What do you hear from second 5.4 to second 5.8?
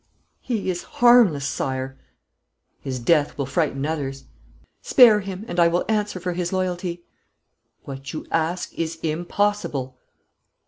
and I